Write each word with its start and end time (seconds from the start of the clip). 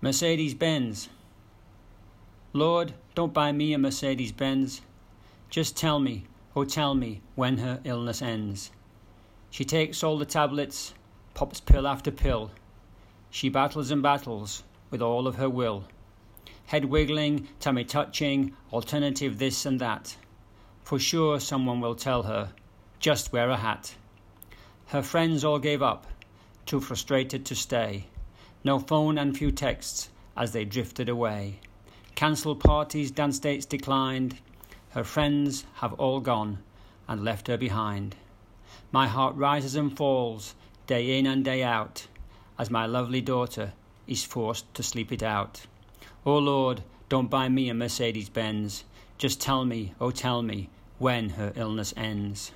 Mercedes 0.00 0.54
Benz. 0.54 1.08
Lord, 2.52 2.94
don't 3.16 3.34
buy 3.34 3.50
me 3.50 3.72
a 3.72 3.78
Mercedes 3.78 4.30
Benz. 4.30 4.80
Just 5.50 5.76
tell 5.76 5.98
me, 5.98 6.22
oh 6.54 6.62
tell 6.62 6.94
me, 6.94 7.20
when 7.34 7.58
her 7.58 7.80
illness 7.82 8.22
ends. 8.22 8.70
She 9.50 9.64
takes 9.64 10.04
all 10.04 10.16
the 10.16 10.24
tablets, 10.24 10.94
pops 11.34 11.58
pill 11.58 11.84
after 11.84 12.12
pill. 12.12 12.52
She 13.30 13.48
battles 13.48 13.90
and 13.90 14.00
battles 14.00 14.62
with 14.88 15.02
all 15.02 15.26
of 15.26 15.34
her 15.34 15.50
will. 15.50 15.82
Head 16.66 16.84
wiggling, 16.84 17.48
tummy 17.58 17.82
touching, 17.82 18.54
alternative 18.72 19.38
this 19.38 19.66
and 19.66 19.80
that. 19.80 20.16
For 20.84 21.00
sure 21.00 21.40
someone 21.40 21.80
will 21.80 21.96
tell 21.96 22.22
her, 22.22 22.52
just 23.00 23.32
wear 23.32 23.50
a 23.50 23.56
hat. 23.56 23.96
Her 24.86 25.02
friends 25.02 25.44
all 25.44 25.58
gave 25.58 25.82
up, 25.82 26.06
too 26.66 26.80
frustrated 26.80 27.44
to 27.46 27.56
stay. 27.56 28.06
No 28.64 28.78
phone 28.78 29.18
and 29.18 29.36
few 29.36 29.52
texts 29.52 30.10
as 30.36 30.52
they 30.52 30.64
drifted 30.64 31.08
away. 31.08 31.60
Cancelled 32.14 32.60
parties, 32.60 33.10
dance 33.10 33.38
dates 33.38 33.66
declined. 33.66 34.38
Her 34.90 35.04
friends 35.04 35.64
have 35.74 35.92
all 35.94 36.20
gone 36.20 36.58
and 37.06 37.24
left 37.24 37.46
her 37.46 37.56
behind. 37.56 38.16
My 38.90 39.06
heart 39.06 39.36
rises 39.36 39.76
and 39.76 39.96
falls 39.96 40.54
day 40.86 41.18
in 41.18 41.26
and 41.26 41.44
day 41.44 41.62
out 41.62 42.06
as 42.58 42.70
my 42.70 42.86
lovely 42.86 43.20
daughter 43.20 43.72
is 44.06 44.24
forced 44.24 44.72
to 44.74 44.82
sleep 44.82 45.12
it 45.12 45.22
out. 45.22 45.66
Oh 46.26 46.38
Lord, 46.38 46.82
don't 47.08 47.30
buy 47.30 47.48
me 47.48 47.68
a 47.68 47.74
Mercedes 47.74 48.28
Benz. 48.28 48.84
Just 49.18 49.40
tell 49.40 49.64
me, 49.64 49.94
oh 50.00 50.10
tell 50.10 50.42
me, 50.42 50.68
when 50.98 51.30
her 51.30 51.52
illness 51.54 51.94
ends. 51.96 52.52